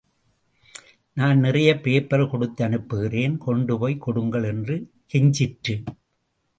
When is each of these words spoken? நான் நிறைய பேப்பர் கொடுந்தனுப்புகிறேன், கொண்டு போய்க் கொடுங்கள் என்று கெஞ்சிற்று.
நான் 1.13 1.39
நிறைய 1.39 1.69
பேப்பர் 1.79 2.21
கொடுந்தனுப்புகிறேன், 2.21 3.37
கொண்டு 3.37 3.77
போய்க் 3.77 4.01
கொடுங்கள் 4.01 4.43
என்று 4.43 4.77
கெஞ்சிற்று. 5.13 5.75